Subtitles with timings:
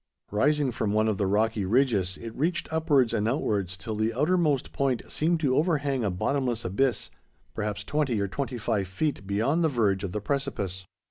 [0.31, 4.71] Rising from one of the rocky ridges, it reached upwards and outwards till the outermost
[4.71, 7.11] point seemed to overhang a bottomless abyss,
[7.53, 10.87] perhaps twenty or twenty five feet beyond the verge of the precipice.